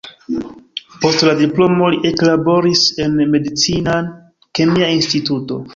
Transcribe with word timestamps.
Post 1.03 1.25
la 1.27 1.35
diplomo 1.41 1.91
li 1.95 2.01
eklaboris 2.13 2.85
en 3.05 3.23
medicina-kemia 3.37 4.95
instituto. 5.01 5.67